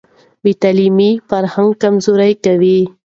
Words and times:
بې 0.43 0.51
تعلیمه 0.61 1.09
فرهنګ 1.29 1.69
کمزوری 1.83 2.33
وي. 2.61 2.79